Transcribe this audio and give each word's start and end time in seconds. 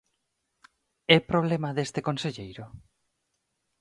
¿É 1.15 1.17
problema 1.31 1.69
deste 1.77 1.99
conselleiro? 2.07 2.65